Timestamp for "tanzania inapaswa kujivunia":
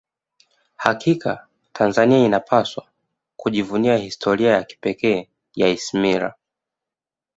1.73-3.97